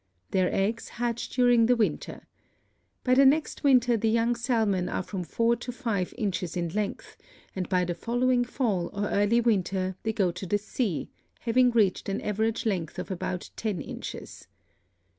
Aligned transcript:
Their 0.31 0.51
eggs 0.51 0.89
hatch 0.97 1.29
during 1.29 1.67
the 1.67 1.75
winter. 1.75 2.25
By 3.03 3.13
the 3.13 3.23
next 3.23 3.63
winter 3.63 3.95
the 3.97 4.09
young 4.09 4.33
salmon 4.35 4.89
are 4.89 5.03
from 5.03 5.23
four 5.23 5.55
to 5.57 5.71
five 5.71 6.11
inches 6.17 6.57
in 6.57 6.69
length, 6.69 7.17
and 7.55 7.69
by 7.69 7.85
the 7.85 7.93
following 7.93 8.43
fall 8.43 8.89
or 8.93 9.07
early 9.09 9.41
winter 9.41 9.95
they 10.01 10.11
go 10.11 10.31
to 10.31 10.47
the 10.47 10.57
sea, 10.57 11.11
having 11.41 11.69
reached 11.69 12.09
an 12.09 12.19
average 12.21 12.65
length 12.65 12.97
of 12.97 13.11
about 13.11 13.51
ten 13.55 13.79
inches. 13.79 14.47